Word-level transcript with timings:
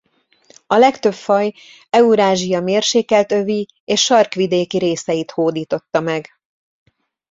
A 0.67 0.75
legtöbb 0.75 1.13
faj 1.13 1.53
Eurázsia 1.89 2.61
mérsékelt 2.61 3.31
övi 3.31 3.67
és 3.85 4.01
sarkvidéki 4.01 4.77
részeit 4.77 5.31
hódította 5.31 5.99
meg. 5.99 6.29